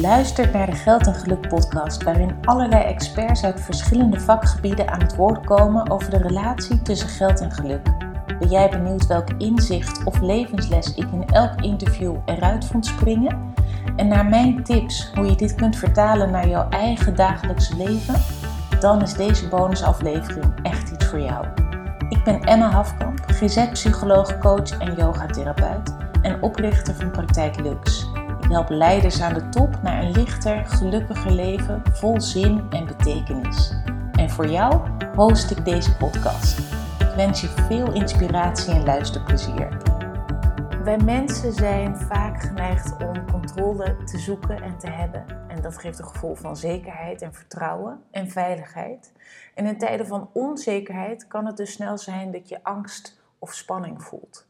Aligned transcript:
luistert 0.00 0.52
naar 0.52 0.66
de 0.66 0.76
Geld 0.76 1.06
en 1.06 1.14
Geluk 1.14 1.48
podcast, 1.48 2.02
waarin 2.02 2.36
allerlei 2.44 2.82
experts 2.82 3.44
uit 3.44 3.60
verschillende 3.60 4.20
vakgebieden 4.20 4.88
aan 4.88 5.00
het 5.00 5.16
woord 5.16 5.46
komen 5.46 5.90
over 5.90 6.10
de 6.10 6.18
relatie 6.18 6.82
tussen 6.82 7.08
geld 7.08 7.40
en 7.40 7.52
geluk. 7.52 7.82
Ben 8.38 8.48
jij 8.48 8.68
benieuwd 8.68 9.06
welk 9.06 9.30
inzicht 9.38 10.04
of 10.04 10.20
levensles 10.20 10.94
ik 10.94 11.06
in 11.12 11.24
elk 11.26 11.60
interview 11.60 12.16
eruit 12.24 12.64
vond 12.64 12.86
springen? 12.86 13.54
En 13.96 14.08
naar 14.08 14.26
mijn 14.26 14.64
tips 14.64 15.10
hoe 15.14 15.26
je 15.26 15.36
dit 15.36 15.54
kunt 15.54 15.76
vertalen 15.76 16.30
naar 16.30 16.48
jouw 16.48 16.68
eigen 16.68 17.16
dagelijkse 17.16 17.76
leven? 17.76 18.14
Dan 18.80 19.02
is 19.02 19.12
deze 19.12 19.48
bonusaflevering 19.48 20.54
echt 20.62 20.90
iets 20.90 21.06
voor 21.06 21.20
jou. 21.20 21.46
Ik 22.08 22.24
ben 22.24 22.40
Emma 22.40 22.70
Hafkamp, 22.70 23.20
GZ-psycholoog, 23.26 24.38
coach 24.38 24.78
en 24.78 24.94
yogatherapeut 24.94 25.96
en 26.22 26.42
oprichter 26.42 26.94
van 26.94 27.10
Praktijk 27.10 27.60
Lux. 27.60 28.10
Help 28.48 28.68
leiders 28.68 29.20
aan 29.20 29.34
de 29.34 29.48
top 29.48 29.82
naar 29.82 30.02
een 30.02 30.10
lichter, 30.10 30.66
gelukkiger 30.66 31.30
leven 31.32 31.82
vol 31.92 32.20
zin 32.20 32.70
en 32.70 32.86
betekenis. 32.86 33.74
En 34.12 34.30
voor 34.30 34.46
jou 34.46 35.00
host 35.14 35.50
ik 35.50 35.64
deze 35.64 35.96
podcast. 35.96 36.58
Ik 36.98 37.12
wens 37.16 37.40
je 37.40 37.48
veel 37.48 37.92
inspiratie 37.92 38.74
en 38.74 38.84
luisterplezier. 38.84 39.82
Wij 40.84 40.98
mensen 40.98 41.52
zijn 41.52 41.96
vaak 41.96 42.40
geneigd 42.40 42.96
om 43.06 43.30
controle 43.30 43.96
te 44.04 44.18
zoeken 44.18 44.62
en 44.62 44.78
te 44.78 44.90
hebben. 44.90 45.24
En 45.48 45.62
dat 45.62 45.78
geeft 45.78 45.98
een 45.98 46.08
gevoel 46.08 46.34
van 46.34 46.56
zekerheid 46.56 47.22
en 47.22 47.34
vertrouwen 47.34 48.02
en 48.10 48.28
veiligheid. 48.28 49.12
En 49.54 49.66
in 49.66 49.78
tijden 49.78 50.06
van 50.06 50.30
onzekerheid 50.32 51.26
kan 51.26 51.46
het 51.46 51.56
dus 51.56 51.72
snel 51.72 51.98
zijn 51.98 52.32
dat 52.32 52.48
je 52.48 52.62
angst 52.62 53.20
of 53.38 53.54
spanning 53.54 54.02
voelt. 54.02 54.47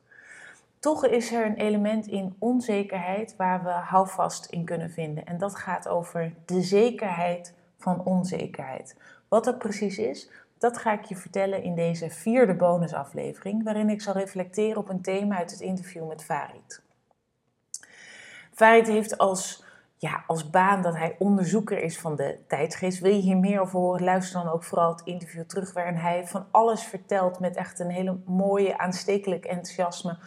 Toch 0.81 1.07
is 1.07 1.33
er 1.33 1.47
een 1.47 1.57
element 1.57 2.07
in 2.07 2.37
onzekerheid 2.39 3.37
waar 3.37 3.63
we 3.63 3.71
houvast 3.71 4.47
in 4.47 4.65
kunnen 4.65 4.91
vinden. 4.91 5.25
En 5.25 5.39
dat 5.39 5.55
gaat 5.57 5.89
over 5.89 6.35
de 6.45 6.63
zekerheid 6.63 7.55
van 7.79 8.05
onzekerheid. 8.05 8.97
Wat 9.29 9.45
dat 9.45 9.59
precies 9.59 9.99
is, 9.99 10.31
dat 10.59 10.79
ga 10.79 10.93
ik 10.93 11.05
je 11.05 11.17
vertellen 11.17 11.63
in 11.63 11.75
deze 11.75 12.11
vierde 12.11 12.55
bonusaflevering, 12.55 13.65
waarin 13.65 13.89
ik 13.89 14.03
zal 14.03 14.15
reflecteren 14.15 14.77
op 14.77 14.89
een 14.89 15.03
thema 15.03 15.37
uit 15.37 15.51
het 15.51 15.61
interview 15.61 16.09
met 16.09 16.25
Farid. 16.25 16.83
Farid 18.55 18.87
heeft 18.87 19.19
als, 19.19 19.65
ja, 19.97 20.25
als 20.27 20.51
baan 20.51 20.83
dat 20.83 20.97
hij 20.97 21.17
onderzoeker 21.19 21.83
is 21.83 21.99
van 21.99 22.17
de 22.17 22.39
tijdsgeest. 22.47 22.99
Wil 22.99 23.13
je 23.13 23.21
hier 23.21 23.37
meer 23.37 23.61
over 23.61 23.79
horen? 23.79 24.05
Luister 24.05 24.43
dan 24.43 24.53
ook 24.53 24.65
vooral 24.65 24.91
het 24.91 25.03
interview 25.05 25.45
terug, 25.45 25.73
waarin 25.73 25.95
hij 25.95 26.27
van 26.27 26.47
alles 26.51 26.83
vertelt 26.83 27.41
met 27.41 27.57
echt 27.57 27.79
een 27.79 27.91
hele 27.91 28.19
mooie, 28.25 28.79
aanstekelijk 28.79 29.45
enthousiasme 29.45 30.19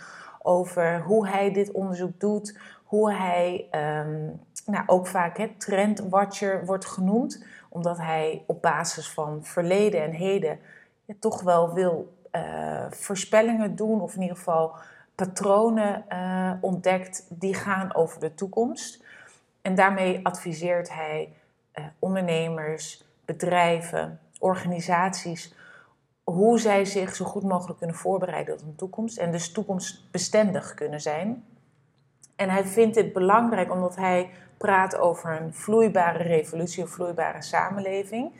over 0.43 1.01
hoe 1.01 1.27
hij 1.27 1.53
dit 1.53 1.71
onderzoek 1.71 2.19
doet, 2.19 2.59
hoe 2.83 3.13
hij 3.13 3.67
um, 3.71 4.39
nou, 4.65 4.83
ook 4.85 5.07
vaak 5.07 5.37
hè, 5.37 5.47
trendwatcher 5.57 6.65
wordt 6.65 6.85
genoemd, 6.85 7.45
omdat 7.69 7.97
hij 7.97 8.43
op 8.47 8.61
basis 8.61 9.09
van 9.09 9.43
verleden 9.43 10.03
en 10.03 10.11
heden 10.11 10.59
toch 11.19 11.41
wel 11.41 11.73
wil 11.73 12.13
uh, 12.31 12.85
voorspellingen 12.89 13.75
doen, 13.75 14.01
of 14.01 14.15
in 14.15 14.21
ieder 14.21 14.37
geval 14.37 14.75
patronen 15.15 16.05
uh, 16.09 16.51
ontdekt 16.61 17.25
die 17.29 17.53
gaan 17.53 17.95
over 17.95 18.19
de 18.19 18.33
toekomst. 18.33 19.03
En 19.61 19.75
daarmee 19.75 20.19
adviseert 20.23 20.93
hij 20.93 21.33
uh, 21.75 21.85
ondernemers, 21.99 23.03
bedrijven, 23.25 24.19
organisaties 24.39 25.53
hoe 26.23 26.59
zij 26.59 26.85
zich 26.85 27.15
zo 27.15 27.25
goed 27.25 27.43
mogelijk 27.43 27.77
kunnen 27.77 27.95
voorbereiden 27.95 28.53
op 28.53 28.59
de 28.59 28.75
toekomst 28.75 29.17
en 29.17 29.31
dus 29.31 29.51
toekomstbestendig 29.51 30.73
kunnen 30.73 31.01
zijn. 31.01 31.45
En 32.35 32.49
hij 32.49 32.65
vindt 32.65 32.95
dit 32.95 33.13
belangrijk 33.13 33.71
omdat 33.71 33.95
hij 33.95 34.29
praat 34.57 34.97
over 34.97 35.41
een 35.41 35.53
vloeibare 35.53 36.23
revolutie, 36.23 36.81
een 36.81 36.89
vloeibare 36.89 37.41
samenleving. 37.41 38.31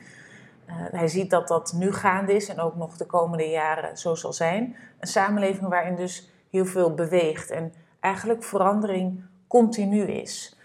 Uh, 0.66 0.74
hij 0.90 1.08
ziet 1.08 1.30
dat 1.30 1.48
dat 1.48 1.72
nu 1.72 1.92
gaande 1.92 2.34
is 2.34 2.48
en 2.48 2.60
ook 2.60 2.76
nog 2.76 2.96
de 2.96 3.06
komende 3.06 3.48
jaren 3.48 3.96
zo 3.96 4.14
zal 4.14 4.32
zijn. 4.32 4.76
Een 4.98 5.08
samenleving 5.08 5.68
waarin 5.68 5.96
dus 5.96 6.30
heel 6.50 6.66
veel 6.66 6.94
beweegt 6.94 7.50
en 7.50 7.72
eigenlijk 8.00 8.44
verandering 8.44 9.24
continu 9.46 10.02
is. 10.02 10.56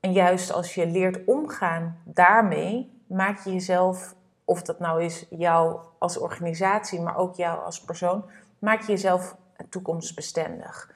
En 0.00 0.12
juist 0.12 0.52
als 0.52 0.74
je 0.74 0.86
leert 0.86 1.24
omgaan 1.26 1.98
daarmee, 2.04 3.02
maak 3.06 3.44
je 3.44 3.52
jezelf 3.52 4.14
of 4.48 4.62
dat 4.62 4.78
nou 4.78 5.02
is 5.02 5.26
jou 5.30 5.80
als 5.98 6.18
organisatie, 6.18 7.00
maar 7.00 7.16
ook 7.16 7.34
jou 7.34 7.64
als 7.64 7.80
persoon, 7.80 8.24
maak 8.58 8.80
je 8.80 8.92
jezelf 8.92 9.36
toekomstbestendig. 9.68 10.94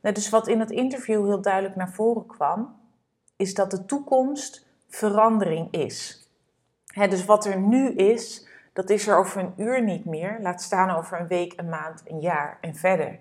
Nou, 0.00 0.14
dus 0.14 0.28
wat 0.28 0.48
in 0.48 0.60
het 0.60 0.70
interview 0.70 1.26
heel 1.26 1.40
duidelijk 1.40 1.76
naar 1.76 1.92
voren 1.92 2.26
kwam, 2.26 2.76
is 3.36 3.54
dat 3.54 3.70
de 3.70 3.84
toekomst 3.84 4.66
verandering 4.88 5.72
is. 5.72 6.28
dus 6.94 7.24
wat 7.24 7.44
er 7.44 7.60
nu 7.60 7.94
is, 7.94 8.48
dat 8.72 8.90
is 8.90 9.06
er 9.06 9.16
over 9.16 9.40
een 9.40 9.52
uur 9.56 9.82
niet 9.82 10.04
meer. 10.04 10.38
Laat 10.40 10.62
staan 10.62 10.96
over 10.96 11.20
een 11.20 11.26
week, 11.26 11.52
een 11.56 11.68
maand, 11.68 12.02
een 12.04 12.20
jaar 12.20 12.58
en 12.60 12.74
verder. 12.74 13.18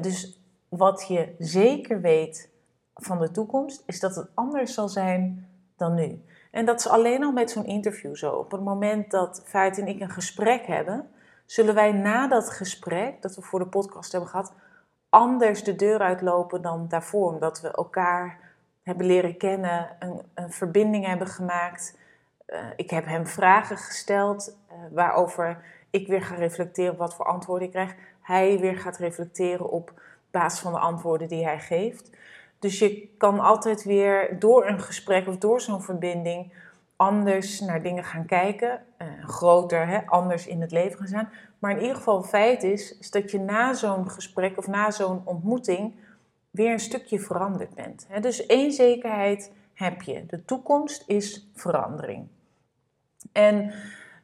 dus 0.00 0.40
wat 0.68 1.04
je 1.08 1.34
zeker 1.38 2.00
weet 2.00 2.50
van 2.94 3.18
de 3.18 3.30
toekomst, 3.30 3.82
is 3.86 4.00
dat 4.00 4.16
het 4.16 4.28
anders 4.34 4.74
zal 4.74 4.88
zijn 4.88 5.48
dan 5.76 5.94
nu. 5.94 6.22
En 6.52 6.64
dat 6.64 6.78
is 6.78 6.88
alleen 6.88 7.24
al 7.24 7.32
met 7.32 7.50
zo'n 7.50 7.66
interview 7.66 8.16
zo. 8.16 8.32
Op 8.32 8.50
het 8.50 8.60
moment 8.60 9.10
dat 9.10 9.42
Feit 9.44 9.78
en 9.78 9.86
ik 9.86 10.00
een 10.00 10.10
gesprek 10.10 10.66
hebben, 10.66 11.10
zullen 11.46 11.74
wij 11.74 11.92
na 11.92 12.28
dat 12.28 12.50
gesprek, 12.50 13.22
dat 13.22 13.34
we 13.34 13.42
voor 13.42 13.58
de 13.58 13.66
podcast 13.66 14.12
hebben 14.12 14.30
gehad, 14.30 14.52
anders 15.08 15.64
de 15.64 15.76
deur 15.76 16.00
uitlopen 16.00 16.62
dan 16.62 16.88
daarvoor. 16.88 17.32
Omdat 17.32 17.60
we 17.60 17.70
elkaar 17.70 18.38
hebben 18.82 19.06
leren 19.06 19.36
kennen, 19.36 19.96
een, 19.98 20.22
een 20.34 20.50
verbinding 20.50 21.06
hebben 21.06 21.26
gemaakt. 21.26 21.98
Uh, 22.46 22.58
ik 22.76 22.90
heb 22.90 23.06
hem 23.06 23.26
vragen 23.26 23.76
gesteld 23.76 24.56
uh, 24.68 24.74
waarover 24.90 25.64
ik 25.90 26.06
weer 26.06 26.22
ga 26.22 26.34
reflecteren 26.34 26.92
op 26.92 26.98
wat 26.98 27.14
voor 27.14 27.26
antwoorden 27.26 27.66
ik 27.66 27.72
krijg. 27.72 27.94
Hij 28.20 28.58
weer 28.58 28.76
gaat 28.76 28.96
reflecteren 28.96 29.70
op 29.70 30.00
basis 30.30 30.60
van 30.60 30.72
de 30.72 30.78
antwoorden 30.78 31.28
die 31.28 31.44
hij 31.44 31.60
geeft. 31.60 32.10
Dus 32.62 32.78
je 32.78 33.08
kan 33.18 33.40
altijd 33.40 33.84
weer 33.84 34.38
door 34.38 34.66
een 34.66 34.80
gesprek 34.80 35.26
of 35.28 35.38
door 35.38 35.60
zo'n 35.60 35.82
verbinding 35.82 36.52
anders 36.96 37.60
naar 37.60 37.82
dingen 37.82 38.04
gaan 38.04 38.26
kijken. 38.26 38.82
Uh, 38.98 39.28
groter, 39.28 39.86
hè, 39.86 40.06
anders 40.06 40.46
in 40.46 40.60
het 40.60 40.70
leven 40.70 40.98
gaan 40.98 41.06
staan. 41.06 41.30
Maar 41.58 41.70
in 41.70 41.80
ieder 41.80 41.96
geval, 41.96 42.22
feit 42.22 42.62
is, 42.62 42.98
is 42.98 43.10
dat 43.10 43.30
je 43.30 43.38
na 43.38 43.74
zo'n 43.74 44.10
gesprek 44.10 44.58
of 44.58 44.66
na 44.66 44.90
zo'n 44.90 45.22
ontmoeting 45.24 45.94
weer 46.50 46.72
een 46.72 46.80
stukje 46.80 47.20
veranderd 47.20 47.74
bent. 47.74 48.06
Hè. 48.08 48.20
Dus 48.20 48.46
één 48.46 48.72
zekerheid 48.72 49.52
heb 49.74 50.02
je. 50.02 50.26
De 50.26 50.44
toekomst 50.44 51.04
is 51.06 51.50
verandering. 51.54 52.28
En 53.32 53.72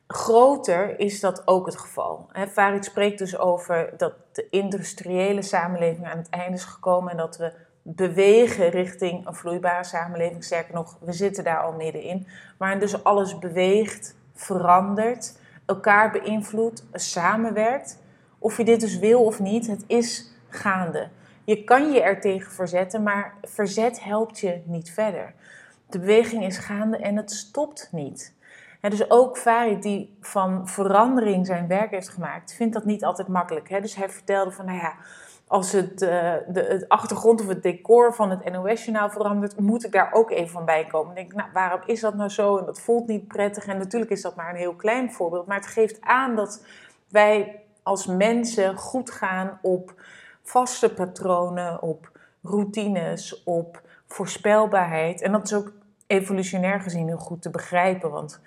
groter 0.07 0.99
is 0.99 1.21
dat 1.21 1.43
ook 1.47 1.67
het 1.67 1.79
geval. 1.79 2.29
He, 2.33 2.47
Farid 2.47 2.85
spreekt 2.85 3.19
dus 3.19 3.39
over 3.39 3.95
dat 3.97 4.15
de 4.33 4.49
industriële 4.51 5.43
samenleving 5.43 6.07
aan 6.07 6.19
het 6.19 6.31
einde 6.31 6.57
is 6.57 6.65
gekomen 6.65 7.11
en 7.11 7.17
dat 7.17 7.37
we 7.37 7.67
bewegen 7.97 8.69
richting 8.69 9.27
een 9.27 9.35
vloeibare 9.35 9.85
samenleving. 9.85 10.45
Sterker 10.45 10.75
nog, 10.75 10.97
we 11.01 11.13
zitten 11.13 11.45
daar 11.45 11.63
al 11.63 11.73
middenin. 11.73 12.27
Waarin 12.59 12.79
dus 12.79 13.05
alles 13.05 13.39
beweegt, 13.39 14.17
verandert, 14.35 15.39
elkaar 15.67 16.11
beïnvloedt, 16.11 16.87
samenwerkt. 16.93 17.99
Of 18.39 18.57
je 18.57 18.65
dit 18.65 18.81
dus 18.81 18.99
wil 18.99 19.25
of 19.25 19.41
niet, 19.41 19.67
het 19.67 19.85
is 19.87 20.33
gaande. 20.49 21.09
Je 21.45 21.65
kan 21.65 21.93
je 21.93 22.03
er 22.03 22.21
tegen 22.21 22.53
verzetten, 22.53 23.03
maar 23.03 23.35
verzet 23.43 24.05
helpt 24.05 24.39
je 24.39 24.63
niet 24.65 24.91
verder. 24.91 25.35
De 25.89 25.99
beweging 25.99 26.45
is 26.45 26.59
gaande 26.59 26.97
en 26.97 27.17
het 27.17 27.31
stopt 27.31 27.89
niet. 27.93 28.37
Dus 28.81 29.11
ook 29.11 29.39
Farid, 29.39 29.83
die 29.83 30.17
van 30.21 30.69
verandering 30.69 31.47
zijn 31.47 31.67
werk 31.67 31.91
heeft 31.91 32.09
gemaakt, 32.09 32.55
vindt 32.55 32.75
dat 32.75 32.85
niet 32.85 33.05
altijd 33.05 33.29
makkelijk. 33.29 33.83
Dus 33.83 33.95
hij 33.95 34.09
vertelde 34.09 34.51
van, 34.51 34.65
nou 34.65 34.79
ja, 34.79 34.95
als 35.49 35.73
het, 35.73 36.03
uh, 36.03 36.35
de, 36.49 36.63
het 36.69 36.89
achtergrond 36.89 37.41
of 37.41 37.49
het 37.49 37.63
decor 37.63 38.15
van 38.15 38.31
het 38.31 38.53
NOS-journaal 38.53 39.11
verandert, 39.11 39.61
moet 39.61 39.85
ik 39.85 39.93
daar 39.93 40.13
ook 40.13 40.31
even 40.31 40.49
van 40.49 40.65
bij 40.65 40.87
komen. 40.87 41.15
denk 41.15 41.31
ik, 41.31 41.37
nou, 41.37 41.49
waarom 41.53 41.81
is 41.87 42.01
dat 42.01 42.15
nou 42.15 42.31
zo? 42.31 42.59
En 42.59 42.65
dat 42.65 42.81
voelt 42.81 43.07
niet 43.07 43.29
prettig. 43.29 43.67
En 43.67 43.79
natuurlijk 43.79 44.11
is 44.11 44.23
dat 44.23 44.37
maar 44.37 44.51
een 44.51 44.57
heel 44.57 44.75
klein 44.75 45.13
voorbeeld. 45.13 45.47
Maar 45.47 45.57
het 45.57 45.67
geeft 45.67 46.01
aan 46.01 46.37
dat 46.37 46.65
wij 47.09 47.63
als 47.83 48.07
mensen 48.07 48.77
goed 48.77 49.11
gaan 49.11 49.59
op 49.63 49.95
vaste 50.43 50.95
patronen, 50.95 51.83
op 51.83 52.11
routines, 52.43 53.43
op 53.45 53.83
voorspelbaarheid. 54.07 55.23
En 55.23 55.33
dat 55.33 55.45
is 55.45 55.55
ook 55.55 55.73
evolutionair 56.07 56.81
gezien 56.81 57.07
heel 57.07 57.17
goed 57.17 57.43
te 57.43 57.51
begrijpen. 57.51 58.11
Want 58.11 58.41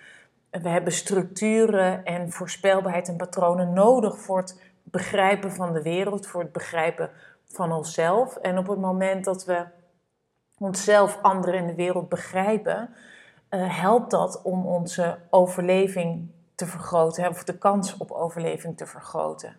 we 0.50 0.70
hebben 0.70 0.94
structuren 0.94 2.06
en 2.06 2.32
voorspelbaarheid 2.32 3.08
en 3.08 3.16
patronen 3.16 3.74
nodig 3.74 4.20
voor 4.20 4.38
het 4.38 4.71
begrijpen 4.92 5.52
van 5.52 5.74
de 5.74 5.82
wereld, 5.82 6.28
voor 6.28 6.42
het 6.42 6.52
begrijpen 6.52 7.10
van 7.48 7.72
onszelf. 7.72 8.36
En 8.36 8.58
op 8.58 8.68
het 8.68 8.80
moment 8.80 9.26
dat 9.26 9.46
we 9.46 9.66
onszelf, 10.58 11.20
anderen 11.22 11.60
in 11.60 11.68
de 11.68 11.76
wereld 11.76 12.10
begrijpen, 12.10 12.90
uh, 13.50 13.80
helpt 13.80 14.12
dat 14.12 14.42
om 14.42 14.66
onze 14.66 15.18
overleving 15.30 16.30
te 16.56 16.66
vergroten, 16.66 17.30
of 17.30 17.44
de 17.44 17.58
kans 17.58 17.98
op 17.98 18.12
overleving 18.12 18.78
te 18.78 18.86
vergroten. 18.86 19.56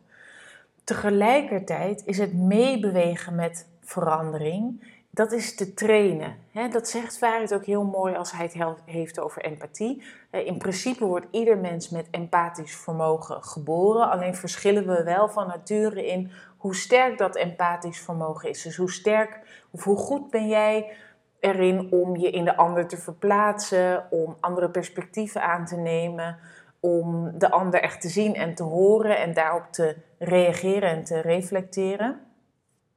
Tegelijkertijd 0.85 2.03
is 2.07 2.19
het 2.19 2.35
meebewegen 2.35 3.35
met 3.35 3.69
verandering, 3.81 4.91
dat 5.15 5.33
is 5.33 5.55
te 5.55 5.75
trainen. 5.75 6.37
dat 6.71 6.89
zegt 6.89 7.19
Farid 7.19 7.55
ook 7.55 7.65
heel 7.65 7.85
mooi 7.85 8.15
als 8.15 8.33
hij 8.33 8.51
het 8.53 8.83
heeft 8.85 9.21
over 9.21 9.45
empathie. 9.45 10.03
in 10.31 10.59
principe 10.59 11.05
wordt 11.05 11.27
ieder 11.31 11.59
mens 11.59 11.89
met 11.89 12.09
empathisch 12.11 12.77
vermogen 12.77 13.43
geboren. 13.43 14.11
Alleen 14.11 14.35
verschillen 14.35 14.87
we 14.87 15.03
wel 15.03 15.29
van 15.29 15.47
nature 15.47 16.07
in 16.07 16.31
hoe 16.57 16.75
sterk 16.75 17.19
dat 17.19 17.37
empathisch 17.37 18.01
vermogen 18.01 18.49
is. 18.49 18.63
Dus 18.63 18.77
hoe 18.77 18.91
sterk 18.91 19.41
of 19.71 19.85
hoe 19.85 19.97
goed 19.97 20.31
ben 20.31 20.49
jij 20.49 20.97
erin 21.41 21.93
om 21.93 22.17
je 22.17 22.31
in 22.31 22.45
de 22.45 22.57
ander 22.57 22.87
te 22.87 22.97
verplaatsen, 22.97 24.07
om 24.11 24.37
andere 24.41 24.71
perspectieven 24.71 25.43
aan 25.43 25.65
te 25.65 25.77
nemen, 25.77 26.39
om 26.81 27.39
de 27.39 27.51
ander 27.51 27.81
echt 27.81 28.01
te 28.01 28.09
zien 28.09 28.35
en 28.35 28.55
te 28.55 28.63
horen 28.63 29.19
en 29.19 29.35
daarop 29.35 29.67
te 29.71 29.97
reageren 30.19 30.89
en 30.89 31.05
te 31.05 31.21
reflecteren. 31.21 32.32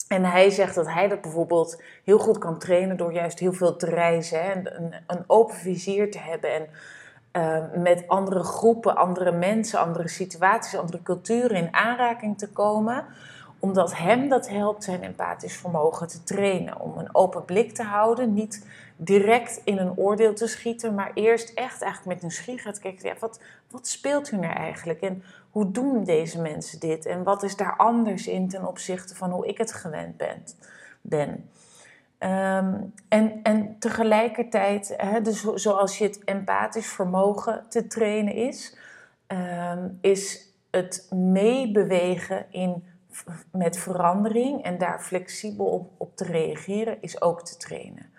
En 0.07 0.23
hij 0.23 0.49
zegt 0.49 0.75
dat 0.75 0.87
hij 0.87 1.07
dat 1.07 1.21
bijvoorbeeld 1.21 1.81
heel 2.03 2.17
goed 2.17 2.37
kan 2.37 2.59
trainen 2.59 2.97
door 2.97 3.13
juist 3.13 3.39
heel 3.39 3.53
veel 3.53 3.75
te 3.75 3.85
reizen 3.85 4.43
hè, 4.43 4.51
en 4.51 4.75
een, 4.75 4.93
een, 5.07 5.23
open 5.27 5.55
vizier 5.55 6.11
te 6.11 6.19
hebben 6.19 6.53
en 6.53 6.67
uh, 7.33 7.81
met 7.81 8.07
andere 8.07 8.43
groepen, 8.43 8.95
andere 8.95 9.31
mensen, 9.31 9.79
andere 9.79 10.07
situaties, 10.07 10.79
andere 10.79 11.01
culturen 11.01 11.57
in 11.57 11.73
aanraking 11.73 12.37
te 12.37 12.49
komen 12.49 13.05
omdat 13.65 13.97
hem 13.97 14.29
dat 14.29 14.49
helpt 14.49 14.83
zijn 14.83 15.03
empathisch 15.03 15.57
vermogen 15.57 16.07
te 16.07 16.23
trainen. 16.23 16.79
Om 16.79 16.97
een 16.97 17.15
open 17.15 17.45
blik 17.45 17.73
te 17.73 17.83
houden, 17.83 18.33
niet 18.33 18.65
direct 18.95 19.61
in 19.63 19.77
een 19.77 19.97
oordeel 19.97 20.33
te 20.33 20.47
schieten, 20.47 20.95
maar 20.95 21.11
eerst 21.13 21.49
echt 21.49 21.81
eigenlijk 21.81 22.13
met 22.13 22.21
nieuwsgierigheid 22.21 22.79
kijken. 22.79 23.09
Ja, 23.09 23.15
wat, 23.19 23.39
wat 23.71 23.87
speelt 23.87 24.31
er 24.31 24.39
nou 24.39 24.53
eigenlijk? 24.53 25.01
En 25.01 25.23
hoe 25.49 25.71
doen 25.71 26.03
deze 26.03 26.41
mensen 26.41 26.79
dit? 26.79 27.05
En 27.05 27.23
wat 27.23 27.43
is 27.43 27.55
daar 27.55 27.75
anders 27.77 28.27
in 28.27 28.47
ten 28.47 28.67
opzichte 28.67 29.15
van 29.15 29.31
hoe 29.31 29.47
ik 29.47 29.57
het 29.57 29.73
gewend 29.73 30.17
ben? 30.17 30.43
ben? 31.01 31.49
Ehm, 32.17 32.75
en, 33.07 33.39
en 33.43 33.79
tegelijkertijd, 33.79 34.93
hè, 34.97 35.21
dus 35.21 35.41
zoals 35.41 35.97
je 35.97 36.03
het 36.03 36.23
empathisch 36.23 36.87
vermogen 36.87 37.65
te 37.69 37.87
trainen 37.87 38.33
is, 38.33 38.77
ehm, 39.27 39.87
is 40.01 40.53
het 40.71 41.07
meebewegen 41.11 42.45
in 42.49 42.83
met 43.51 43.77
verandering 43.77 44.63
en 44.63 44.77
daar 44.77 45.01
flexibel 45.01 45.65
op, 45.65 45.89
op 45.97 46.15
te 46.15 46.23
reageren 46.23 46.97
is 47.01 47.21
ook 47.21 47.45
te 47.45 47.57
trainen. 47.57 48.13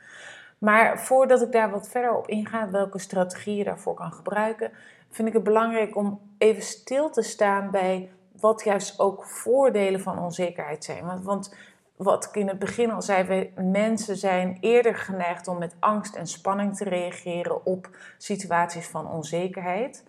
Maar 0.59 1.01
voordat 1.01 1.43
ik 1.43 1.53
daar 1.53 1.71
wat 1.71 1.89
verder 1.89 2.17
op 2.17 2.29
inga, 2.29 2.71
welke 2.71 2.99
strategieën 2.99 3.57
je 3.57 3.65
daarvoor 3.65 3.95
kan 3.95 4.13
gebruiken, 4.13 4.73
vind 5.11 5.29
ik 5.29 5.35
het 5.35 5.43
belangrijk 5.43 5.97
om 5.97 6.21
even 6.39 6.63
stil 6.63 7.11
te 7.11 7.23
staan 7.23 7.71
bij 7.71 8.11
wat 8.41 8.65
juist 8.65 8.99
ook 8.99 9.25
voordelen 9.25 10.01
van 10.01 10.19
onzekerheid 10.19 10.85
zijn. 10.85 11.07
Want, 11.07 11.25
want 11.25 11.55
wat 11.97 12.25
ik 12.25 12.37
in 12.37 12.49
het 12.49 12.59
begin 12.59 12.91
al 12.91 13.03
zei, 13.03 13.25
we, 13.25 13.63
mensen 13.63 14.17
zijn 14.17 14.59
eerder 14.61 14.95
geneigd 14.95 15.49
om 15.49 15.59
met 15.59 15.77
angst 15.79 16.15
en 16.15 16.27
spanning 16.27 16.77
te 16.77 16.85
reageren 16.85 17.67
op 17.67 17.89
situaties 18.19 18.87
van 18.87 19.11
onzekerheid. 19.11 20.05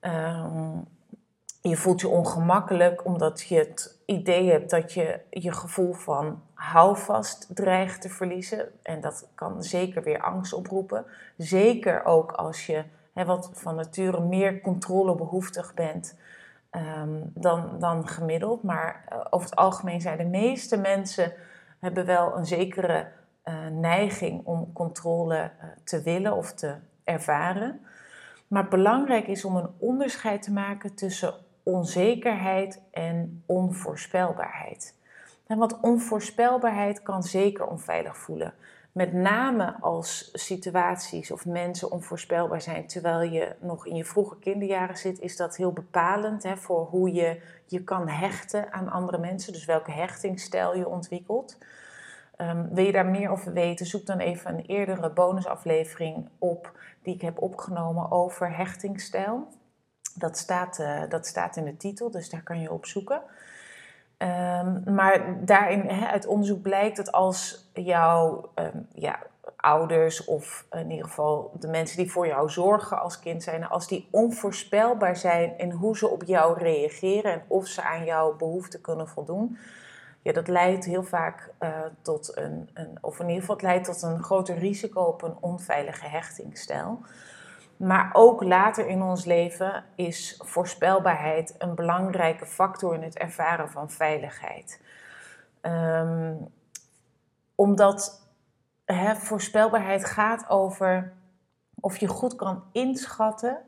Um, 0.00 0.84
je 1.60 1.76
voelt 1.76 2.00
je 2.00 2.08
ongemakkelijk 2.08 3.04
omdat 3.04 3.42
je 3.48 3.58
het 3.58 3.98
idee 4.06 4.50
hebt 4.50 4.70
dat 4.70 4.92
je 4.92 5.20
je 5.30 5.52
gevoel 5.52 5.92
van 5.92 6.42
houvast 6.62 7.46
dreigt 7.54 8.00
te 8.00 8.08
verliezen. 8.08 8.68
En 8.82 9.00
dat 9.00 9.28
kan 9.34 9.62
zeker 9.62 10.02
weer 10.02 10.20
angst 10.20 10.52
oproepen. 10.52 11.04
Zeker 11.36 12.04
ook 12.04 12.32
als 12.32 12.66
je 12.66 12.84
hè, 13.12 13.24
wat 13.24 13.50
van 13.52 13.74
nature 13.74 14.20
meer 14.20 14.60
controlebehoeftig 14.60 15.74
bent 15.74 16.18
um, 16.70 17.30
dan, 17.34 17.78
dan 17.78 18.08
gemiddeld. 18.08 18.62
Maar 18.62 19.04
uh, 19.12 19.18
over 19.30 19.48
het 19.48 19.58
algemeen 19.58 20.00
zijn 20.00 20.18
de 20.18 20.24
meeste 20.24 20.76
mensen 20.76 21.32
hebben 21.80 22.06
wel 22.06 22.36
een 22.36 22.46
zekere 22.46 23.06
uh, 23.44 23.66
neiging 23.66 24.46
om 24.46 24.72
controle 24.72 25.36
uh, 25.36 25.64
te 25.84 26.02
willen 26.02 26.36
of 26.36 26.52
te 26.52 26.74
ervaren. 27.04 27.80
Maar 28.48 28.68
belangrijk 28.68 29.26
is 29.26 29.44
om 29.44 29.56
een 29.56 29.70
onderscheid 29.78 30.42
te 30.42 30.52
maken 30.52 30.94
tussen 30.94 31.34
onzekerheid 31.62 32.80
en 32.90 33.42
onvoorspelbaarheid. 33.46 35.00
En 35.46 35.58
want 35.58 35.80
onvoorspelbaarheid 35.80 37.02
kan 37.02 37.22
zeker 37.22 37.66
onveilig 37.66 38.16
voelen. 38.16 38.54
Met 38.92 39.12
name 39.12 39.76
als 39.80 40.30
situaties 40.32 41.30
of 41.30 41.46
mensen 41.46 41.90
onvoorspelbaar 41.90 42.60
zijn 42.60 42.86
terwijl 42.86 43.22
je 43.22 43.54
nog 43.60 43.86
in 43.86 43.96
je 43.96 44.04
vroege 44.04 44.38
kinderjaren 44.38 44.96
zit, 44.96 45.20
is 45.20 45.36
dat 45.36 45.56
heel 45.56 45.72
bepalend 45.72 46.42
hè, 46.42 46.56
voor 46.56 46.84
hoe 46.84 47.12
je 47.12 47.42
je 47.66 47.84
kan 47.84 48.08
hechten 48.08 48.72
aan 48.72 48.90
andere 48.90 49.18
mensen. 49.18 49.52
Dus 49.52 49.64
welke 49.64 49.90
hechtingsstijl 49.90 50.76
je 50.76 50.88
ontwikkelt. 50.88 51.58
Um, 52.36 52.68
wil 52.74 52.84
je 52.84 52.92
daar 52.92 53.06
meer 53.06 53.30
over 53.30 53.52
weten, 53.52 53.86
zoek 53.86 54.06
dan 54.06 54.18
even 54.18 54.54
een 54.54 54.64
eerdere 54.66 55.10
bonusaflevering 55.10 56.28
op 56.38 56.72
die 57.02 57.14
ik 57.14 57.20
heb 57.20 57.42
opgenomen 57.42 58.10
over 58.10 58.56
hechtingsstijl. 58.56 59.48
Dat 60.14 60.38
staat, 60.38 60.78
uh, 60.78 61.02
dat 61.08 61.26
staat 61.26 61.56
in 61.56 61.64
de 61.64 61.76
titel, 61.76 62.10
dus 62.10 62.30
daar 62.30 62.42
kan 62.42 62.60
je 62.60 62.72
op 62.72 62.86
zoeken. 62.86 63.22
Um, 64.22 64.94
maar 64.94 65.44
daarin, 65.44 65.90
uit 65.90 66.26
onderzoek 66.26 66.62
blijkt 66.62 66.96
dat 66.96 67.12
als 67.12 67.70
jouw 67.72 68.50
um, 68.54 68.86
ja, 68.94 69.18
ouders 69.56 70.24
of 70.24 70.66
in 70.70 70.90
ieder 70.90 71.06
geval 71.06 71.52
de 71.58 71.68
mensen 71.68 71.96
die 71.96 72.12
voor 72.12 72.26
jou 72.26 72.50
zorgen 72.50 73.00
als 73.00 73.18
kind 73.18 73.42
zijn, 73.42 73.68
als 73.68 73.88
die 73.88 74.08
onvoorspelbaar 74.10 75.16
zijn 75.16 75.58
in 75.58 75.70
hoe 75.70 75.96
ze 75.96 76.08
op 76.08 76.22
jou 76.22 76.58
reageren 76.58 77.32
en 77.32 77.42
of 77.46 77.66
ze 77.66 77.82
aan 77.82 78.04
jouw 78.04 78.36
behoeften 78.36 78.80
kunnen 78.80 79.08
voldoen, 79.08 79.58
ja, 80.22 80.32
dat 80.32 80.48
leidt 80.48 80.84
heel 80.84 81.04
vaak 81.04 81.50
uh, 81.60 81.68
tot 82.02 82.36
een, 82.36 82.70
een, 82.74 82.98
of 83.00 83.20
in 83.20 83.28
ieder 83.28 83.40
geval 83.40 83.58
leidt 83.60 83.84
tot 83.84 84.02
een 84.02 84.22
groter 84.22 84.58
risico 84.58 85.02
op 85.02 85.22
een 85.22 85.36
onveilige 85.40 86.06
hechtingsstijl. 86.06 86.98
Maar 87.82 88.10
ook 88.12 88.42
later 88.42 88.86
in 88.86 89.02
ons 89.02 89.24
leven 89.24 89.84
is 89.94 90.40
voorspelbaarheid 90.44 91.54
een 91.58 91.74
belangrijke 91.74 92.46
factor 92.46 92.94
in 92.94 93.02
het 93.02 93.18
ervaren 93.18 93.70
van 93.70 93.90
veiligheid. 93.90 94.80
Um, 95.62 96.48
omdat 97.54 98.26
hè, 98.84 99.14
voorspelbaarheid 99.14 100.04
gaat 100.04 100.48
over 100.48 101.12
of 101.80 101.96
je 101.96 102.08
goed 102.08 102.36
kan 102.36 102.64
inschatten 102.72 103.58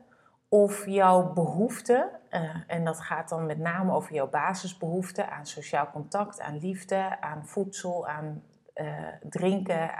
of 0.49 0.85
jouw 0.85 1.33
behoeften, 1.33 2.09
uh, 2.29 2.55
en 2.67 2.83
dat 2.83 2.99
gaat 2.99 3.29
dan 3.29 3.45
met 3.45 3.57
name 3.57 3.93
over 3.93 4.13
jouw 4.13 4.29
basisbehoeften 4.29 5.29
aan 5.29 5.45
sociaal 5.45 5.91
contact, 5.91 6.41
aan 6.41 6.57
liefde, 6.57 7.21
aan 7.21 7.47
voedsel, 7.47 8.07
aan 8.07 8.43
uh, 8.75 9.07
drinken, 9.21 9.95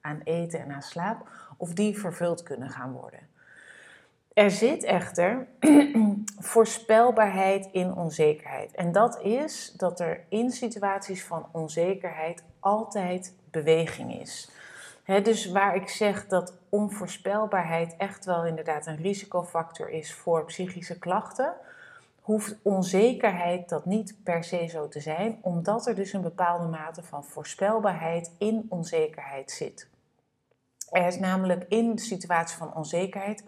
aan 0.00 0.20
eten 0.24 0.60
en 0.60 0.72
aan 0.72 0.82
slaap, 0.82 1.28
of 1.56 1.72
die 1.72 1.98
vervuld 1.98 2.42
kunnen 2.42 2.70
gaan 2.70 2.92
worden. 2.92 3.28
Er 4.32 4.50
zit 4.50 4.84
echter 4.84 5.46
voorspelbaarheid 6.52 7.68
in 7.72 7.94
onzekerheid. 7.94 8.74
En 8.74 8.92
dat 8.92 9.20
is 9.22 9.72
dat 9.76 10.00
er 10.00 10.24
in 10.28 10.50
situaties 10.50 11.24
van 11.24 11.46
onzekerheid 11.52 12.42
altijd 12.60 13.34
beweging 13.50 14.20
is. 14.20 14.50
dus 15.04 15.50
waar 15.50 15.74
ik 15.74 15.88
zeg 15.88 16.26
dat 16.26 16.54
onvoorspelbaarheid 16.68 17.94
echt 17.96 18.24
wel 18.24 18.44
inderdaad 18.44 18.86
een 18.86 18.96
risicofactor 18.96 19.90
is 19.90 20.14
voor 20.14 20.44
psychische 20.44 20.98
klachten, 20.98 21.54
hoeft 22.20 22.56
onzekerheid 22.62 23.68
dat 23.68 23.84
niet 23.84 24.16
per 24.24 24.44
se 24.44 24.66
zo 24.66 24.88
te 24.88 25.00
zijn, 25.00 25.38
omdat 25.42 25.86
er 25.86 25.94
dus 25.94 26.12
een 26.12 26.20
bepaalde 26.20 26.66
mate 26.66 27.02
van 27.02 27.24
voorspelbaarheid 27.24 28.32
in 28.38 28.66
onzekerheid 28.68 29.50
zit. 29.50 29.88
Er 30.90 31.06
is 31.06 31.18
namelijk 31.18 31.64
in 31.68 31.94
de 31.94 32.02
situatie 32.02 32.56
van 32.56 32.74
onzekerheid 32.74 33.44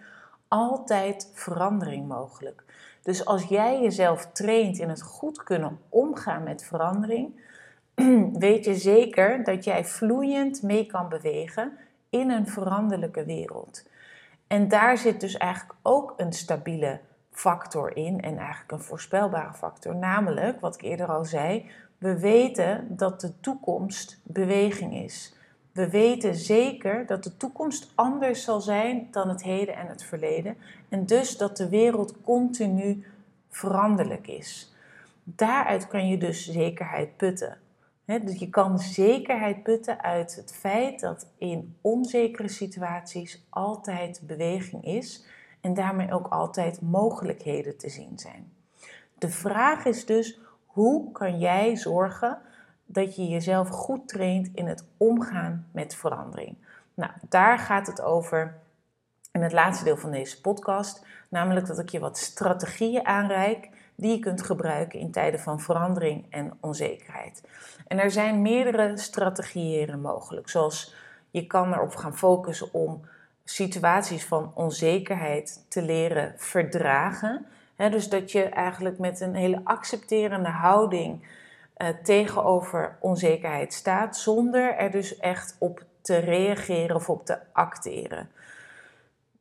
altijd 0.53 1.31
verandering 1.35 2.09
mogelijk. 2.09 2.65
Dus 3.03 3.25
als 3.25 3.43
jij 3.43 3.81
jezelf 3.81 4.27
traint 4.33 4.79
in 4.79 4.89
het 4.89 5.03
goed 5.03 5.43
kunnen 5.43 5.79
omgaan 5.89 6.43
met 6.43 6.65
verandering, 6.65 7.41
weet 8.47 8.65
je 8.65 8.75
zeker 8.75 9.45
dat 9.45 9.65
jij 9.65 9.85
vloeiend 9.85 10.63
mee 10.63 10.87
kan 10.87 11.09
bewegen 11.09 11.79
in 12.11 12.31
een 12.31 12.47
veranderlijke 12.47 13.25
wereld. 13.25 13.89
En 14.47 14.69
daar 14.69 14.99
zit 14.99 15.21
dus 15.21 15.37
eigenlijk 15.37 15.79
ook 15.83 16.15
een 16.17 16.33
stabiele 16.33 17.01
factor 17.31 17.97
in 17.97 18.21
en 18.21 18.39
eigenlijk 18.39 18.73
een 18.73 18.81
voorspelbare 18.81 19.55
factor, 19.55 19.97
namelijk 19.97 20.61
wat 20.61 20.75
ik 20.75 20.83
eerder 20.83 21.07
al 21.07 21.25
zei, 21.25 21.71
we 21.99 22.19
weten 22.19 22.97
dat 22.97 23.21
de 23.21 23.41
toekomst 23.41 24.21
beweging 24.23 24.95
is. 24.95 25.35
We 25.73 25.91
weten 25.91 26.35
zeker 26.35 27.07
dat 27.07 27.25
de 27.25 27.37
toekomst 27.37 27.93
anders 27.95 28.45
zal 28.45 28.61
zijn 28.61 29.09
dan 29.11 29.29
het 29.29 29.43
heden 29.43 29.77
en 29.77 29.87
het 29.87 30.05
verleden. 30.05 30.57
En 30.89 31.07
dus 31.07 31.37
dat 31.37 31.57
de 31.57 31.69
wereld 31.69 32.21
continu 32.21 33.05
veranderlijk 33.49 34.27
is. 34.27 34.75
Daaruit 35.25 35.87
kan 35.87 36.09
je 36.09 36.19
dus 36.19 36.51
zekerheid 36.51 37.17
putten. 37.17 37.59
dus 38.05 38.39
je 38.39 38.49
kan 38.51 38.79
zekerheid 38.79 39.63
putten 39.63 40.03
uit 40.03 40.37
het 40.37 40.55
feit 40.55 41.01
dat 41.01 41.27
in 41.39 41.77
onzekere 41.81 42.49
situaties 42.49 43.47
altijd 43.49 44.21
beweging 44.27 44.85
is 44.85 45.25
en 45.61 45.75
daarmee 45.75 46.13
ook 46.13 46.27
altijd 46.27 46.81
mogelijkheden 46.81 47.79
te 47.79 47.89
zien 47.89 48.19
zijn. 48.19 48.53
De 49.19 49.29
vraag 49.29 49.85
is 49.85 50.07
dus: 50.07 50.41
hoe 50.67 51.13
kan 51.13 51.39
jij 51.39 51.77
zorgen 51.77 52.39
dat 52.93 53.17
je 53.17 53.29
jezelf 53.29 53.69
goed 53.69 54.09
traint 54.09 54.51
in 54.55 54.67
het 54.67 54.85
omgaan 54.97 55.69
met 55.73 55.95
verandering. 55.95 56.57
Nou, 56.95 57.11
daar 57.29 57.59
gaat 57.59 57.87
het 57.87 58.03
over 58.03 58.55
in 59.33 59.43
het 59.43 59.53
laatste 59.53 59.85
deel 59.85 59.97
van 59.97 60.11
deze 60.11 60.41
podcast, 60.41 61.07
namelijk 61.29 61.67
dat 61.67 61.79
ik 61.79 61.89
je 61.89 61.99
wat 61.99 62.19
strategieën 62.19 63.07
aanreik 63.07 63.69
die 63.95 64.11
je 64.11 64.19
kunt 64.19 64.43
gebruiken 64.43 64.99
in 64.99 65.11
tijden 65.11 65.41
van 65.41 65.61
verandering 65.61 66.27
en 66.31 66.53
onzekerheid. 66.61 67.43
En 67.87 67.99
er 67.99 68.11
zijn 68.11 68.43
meerdere 68.43 68.97
strategieën 68.97 70.01
mogelijk, 70.01 70.49
zoals 70.49 70.95
je 71.31 71.47
kan 71.47 71.75
erop 71.75 71.95
gaan 71.95 72.17
focussen 72.17 72.75
om 72.75 73.01
situaties 73.45 74.25
van 74.25 74.53
onzekerheid 74.55 75.65
te 75.69 75.83
leren 75.83 76.35
verdragen. 76.37 77.47
dus 77.77 78.09
dat 78.09 78.33
je 78.33 78.43
eigenlijk 78.43 78.99
met 78.99 79.21
een 79.21 79.35
hele 79.35 79.61
accepterende 79.65 80.49
houding 80.49 81.27
uh, 81.83 81.89
tegenover 82.03 82.97
onzekerheid 83.01 83.73
staat, 83.73 84.17
zonder 84.17 84.77
er 84.77 84.91
dus 84.91 85.19
echt 85.19 85.57
op 85.59 85.85
te 86.01 86.17
reageren 86.17 86.97
of 86.97 87.11
op 87.11 87.27
te 87.27 87.39
acteren. 87.53 88.31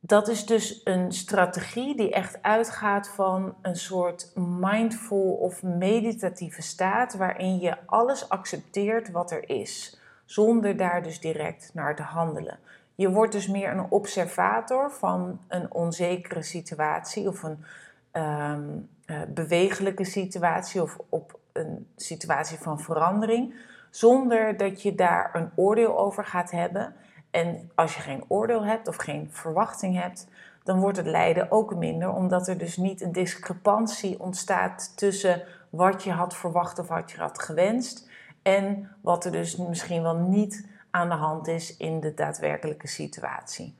Dat 0.00 0.28
is 0.28 0.46
dus 0.46 0.80
een 0.84 1.12
strategie 1.12 1.96
die 1.96 2.12
echt 2.12 2.42
uitgaat 2.42 3.08
van 3.08 3.54
een 3.62 3.76
soort 3.76 4.32
mindful 4.34 5.32
of 5.32 5.62
meditatieve 5.62 6.62
staat 6.62 7.14
waarin 7.14 7.58
je 7.58 7.76
alles 7.86 8.28
accepteert 8.28 9.10
wat 9.10 9.30
er 9.30 9.48
is, 9.48 10.00
zonder 10.24 10.76
daar 10.76 11.02
dus 11.02 11.20
direct 11.20 11.70
naar 11.74 11.96
te 11.96 12.02
handelen. 12.02 12.58
Je 12.94 13.10
wordt 13.10 13.32
dus 13.32 13.48
meer 13.48 13.70
een 13.70 13.90
observator 13.90 14.90
van 14.90 15.40
een 15.48 15.72
onzekere 15.72 16.42
situatie 16.42 17.28
of 17.28 17.42
een 17.42 17.64
um, 18.12 18.88
uh, 19.06 19.20
bewegelijke 19.28 20.04
situatie 20.04 20.82
of 20.82 20.98
op 21.08 21.40
een 21.52 21.86
situatie 21.96 22.58
van 22.58 22.80
verandering, 22.80 23.54
zonder 23.90 24.56
dat 24.56 24.82
je 24.82 24.94
daar 24.94 25.30
een 25.32 25.50
oordeel 25.54 25.98
over 25.98 26.24
gaat 26.24 26.50
hebben. 26.50 26.94
En 27.30 27.70
als 27.74 27.94
je 27.94 28.00
geen 28.00 28.24
oordeel 28.28 28.64
hebt 28.64 28.88
of 28.88 28.96
geen 28.96 29.28
verwachting 29.30 30.00
hebt, 30.00 30.26
dan 30.62 30.80
wordt 30.80 30.96
het 30.96 31.06
lijden 31.06 31.50
ook 31.50 31.74
minder, 31.74 32.12
omdat 32.12 32.48
er 32.48 32.58
dus 32.58 32.76
niet 32.76 33.00
een 33.00 33.12
discrepantie 33.12 34.20
ontstaat 34.20 34.92
tussen 34.96 35.42
wat 35.70 36.02
je 36.02 36.12
had 36.12 36.36
verwacht 36.36 36.78
of 36.78 36.88
wat 36.88 37.10
je 37.10 37.18
had 37.18 37.42
gewenst 37.42 38.08
en 38.42 38.90
wat 39.00 39.24
er 39.24 39.32
dus 39.32 39.56
misschien 39.56 40.02
wel 40.02 40.16
niet 40.16 40.68
aan 40.90 41.08
de 41.08 41.14
hand 41.14 41.48
is 41.48 41.76
in 41.76 42.00
de 42.00 42.14
daadwerkelijke 42.14 42.88
situatie. 42.88 43.76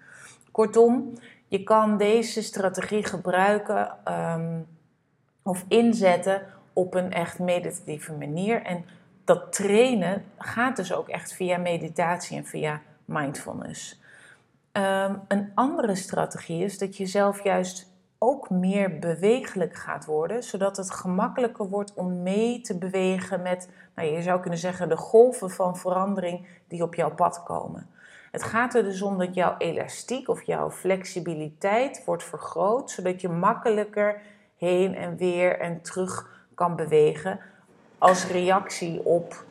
Kortom, 0.50 1.12
je 1.48 1.62
kan 1.62 1.96
deze 1.96 2.42
strategie 2.42 3.04
gebruiken 3.04 3.96
um, 4.08 4.66
of 5.42 5.64
inzetten 5.68 6.42
op 6.72 6.94
een 6.94 7.12
echt 7.12 7.38
meditatieve 7.38 8.12
manier. 8.12 8.62
En 8.62 8.84
dat 9.24 9.52
trainen 9.52 10.24
gaat 10.38 10.76
dus 10.76 10.92
ook 10.92 11.08
echt 11.08 11.32
via 11.32 11.58
meditatie 11.58 12.36
en 12.36 12.44
via 12.44 12.80
mindfulness. 13.04 14.00
Um, 14.72 15.20
een 15.28 15.50
andere 15.54 15.94
strategie 15.94 16.64
is 16.64 16.78
dat 16.78 16.96
je 16.96 17.06
zelf 17.06 17.44
juist 17.44 17.90
ook 18.18 18.50
meer 18.50 18.98
bewegelijk 18.98 19.74
gaat 19.74 20.04
worden, 20.04 20.42
zodat 20.42 20.76
het 20.76 20.90
gemakkelijker 20.90 21.68
wordt 21.68 21.94
om 21.94 22.22
mee 22.22 22.60
te 22.60 22.78
bewegen 22.78 23.42
met, 23.42 23.68
nou, 23.94 24.08
je 24.08 24.22
zou 24.22 24.40
kunnen 24.40 24.58
zeggen, 24.58 24.88
de 24.88 24.96
golven 24.96 25.50
van 25.50 25.76
verandering 25.76 26.46
die 26.68 26.82
op 26.82 26.94
jouw 26.94 27.14
pad 27.14 27.42
komen. 27.42 27.90
Het 28.30 28.42
gaat 28.42 28.74
er 28.74 28.82
dus 28.82 29.02
om 29.02 29.18
dat 29.18 29.34
jouw 29.34 29.54
elastiek 29.58 30.28
of 30.28 30.42
jouw 30.42 30.70
flexibiliteit 30.70 32.02
wordt 32.04 32.24
vergroot, 32.24 32.90
zodat 32.90 33.20
je 33.20 33.28
makkelijker 33.28 34.20
heen 34.56 34.94
en 34.94 35.16
weer 35.16 35.58
en 35.58 35.82
terug 35.82 36.41
kan 36.62 36.76
bewegen 36.76 37.40
als 37.98 38.26
reactie 38.26 39.04
op 39.04 39.44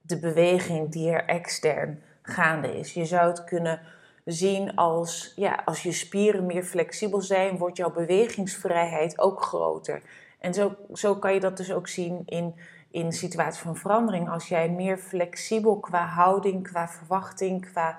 de 0.00 0.18
beweging 0.18 0.90
die 0.92 1.10
er 1.10 1.24
extern 1.24 2.02
gaande 2.22 2.78
is. 2.78 2.94
Je 2.94 3.04
zou 3.04 3.28
het 3.28 3.44
kunnen 3.44 3.80
zien 4.24 4.76
als, 4.76 5.32
ja, 5.36 5.62
als 5.64 5.82
je 5.82 5.92
spieren 5.92 6.46
meer 6.46 6.62
flexibel 6.62 7.20
zijn, 7.20 7.58
wordt 7.58 7.76
jouw 7.76 7.90
bewegingsvrijheid 7.90 9.18
ook 9.18 9.42
groter. 9.42 10.02
En 10.38 10.54
zo, 10.54 10.76
zo 10.92 11.16
kan 11.16 11.34
je 11.34 11.40
dat 11.40 11.56
dus 11.56 11.72
ook 11.72 11.88
zien 11.88 12.22
in, 12.26 12.54
in 12.90 13.12
situaties 13.12 13.60
van 13.60 13.76
verandering. 13.76 14.30
Als 14.30 14.48
jij 14.48 14.68
meer 14.68 14.98
flexibel 14.98 15.80
qua 15.80 16.06
houding, 16.06 16.62
qua 16.62 16.88
verwachting, 16.88 17.70
qua 17.70 17.98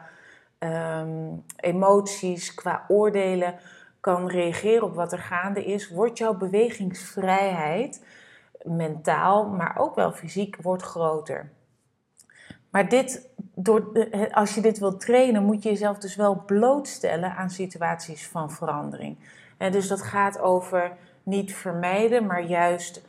ehm, 0.58 1.36
emoties, 1.56 2.54
qua 2.54 2.86
oordelen 2.88 3.56
kan 4.04 4.30
reageren 4.30 4.84
op 4.84 4.96
wat 4.96 5.12
er 5.12 5.20
gaande 5.20 5.66
is, 5.66 5.90
wordt 5.90 6.18
jouw 6.18 6.34
bewegingsvrijheid 6.34 8.06
mentaal, 8.64 9.50
maar 9.50 9.78
ook 9.78 9.96
wel 9.96 10.12
fysiek, 10.12 10.58
wordt 10.62 10.84
groter. 10.84 11.52
Maar 12.70 12.90
dit, 12.90 13.30
door, 13.56 14.08
als 14.32 14.56
je 14.56 14.62
dit 14.62 14.80
wilt 14.80 15.00
trainen, 15.00 15.44
moet 15.44 15.64
je 15.64 15.70
jezelf 15.70 15.98
dus 15.98 16.16
wel 16.16 16.44
blootstellen 16.46 17.36
aan 17.36 17.50
situaties 17.50 18.28
van 18.28 18.52
verandering. 18.52 19.18
En 19.58 19.72
dus 19.72 19.88
dat 19.88 20.02
gaat 20.02 20.40
over 20.40 20.92
niet 21.24 21.56
vermijden, 21.56 22.26
maar 22.26 22.44
juist 22.44 23.06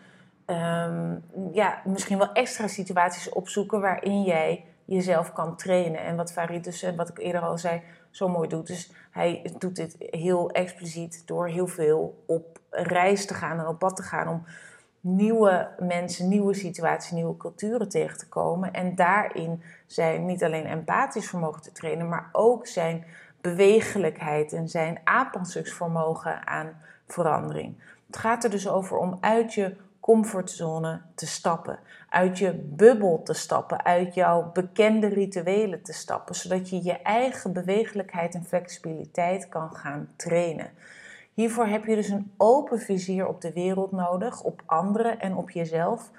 um, 0.46 1.24
ja, 1.52 1.82
misschien 1.84 2.18
wel 2.18 2.32
extra 2.32 2.66
situaties 2.66 3.28
opzoeken 3.28 3.80
waarin 3.80 4.22
jij 4.22 4.64
jezelf 4.84 5.32
kan 5.32 5.56
trainen. 5.56 6.00
En 6.00 6.16
wat 6.16 6.32
Farid 6.32 6.64
dus, 6.64 6.86
wat 6.96 7.08
ik 7.08 7.18
eerder 7.18 7.40
al 7.40 7.58
zei, 7.58 7.82
zo 8.14 8.28
mooi 8.28 8.48
doet. 8.48 8.66
Dus 8.66 8.92
hij 9.10 9.52
doet 9.58 9.76
dit 9.76 9.96
heel 9.98 10.50
expliciet 10.50 11.22
door 11.26 11.48
heel 11.48 11.66
veel 11.66 12.22
op 12.26 12.58
reis 12.70 13.26
te 13.26 13.34
gaan 13.34 13.58
en 13.58 13.66
op 13.66 13.78
pad 13.78 13.96
te 13.96 14.02
gaan 14.02 14.28
om 14.28 14.44
nieuwe 15.00 15.68
mensen, 15.78 16.28
nieuwe 16.28 16.54
situaties, 16.54 17.10
nieuwe 17.10 17.36
culturen 17.36 17.88
tegen 17.88 18.18
te 18.18 18.28
komen. 18.28 18.72
En 18.72 18.94
daarin 18.94 19.62
zijn 19.86 20.26
niet 20.26 20.44
alleen 20.44 20.66
empathisch 20.66 21.28
vermogen 21.28 21.62
te 21.62 21.72
trainen, 21.72 22.08
maar 22.08 22.28
ook 22.32 22.66
zijn 22.66 23.04
bewegelijkheid 23.40 24.52
en 24.52 24.68
zijn 24.68 25.00
aanpassingsvermogen 25.04 26.46
aan 26.46 26.80
verandering. 27.06 27.82
Het 28.06 28.16
gaat 28.16 28.44
er 28.44 28.50
dus 28.50 28.68
over 28.68 28.96
om 28.96 29.18
uit 29.20 29.54
je 29.54 29.76
comfortzone 30.04 31.00
te 31.14 31.26
stappen, 31.26 31.78
uit 32.08 32.38
je 32.38 32.52
bubbel 32.52 33.22
te 33.22 33.32
stappen, 33.32 33.84
uit 33.84 34.14
jouw 34.14 34.50
bekende 34.52 35.06
rituelen 35.06 35.82
te 35.82 35.92
stappen, 35.92 36.34
zodat 36.34 36.68
je 36.70 36.82
je 36.82 37.02
eigen 37.02 37.52
bewegelijkheid 37.52 38.34
en 38.34 38.44
flexibiliteit 38.44 39.48
kan 39.48 39.74
gaan 39.74 40.08
trainen. 40.16 40.70
Hiervoor 41.32 41.66
heb 41.66 41.84
je 41.84 41.94
dus 41.94 42.08
een 42.08 42.32
open 42.36 42.78
vizier 42.78 43.26
op 43.26 43.40
de 43.40 43.52
wereld 43.52 43.92
nodig, 43.92 44.42
op 44.42 44.62
anderen 44.66 45.20
en 45.20 45.36
op 45.36 45.50
jezelf. 45.50 46.10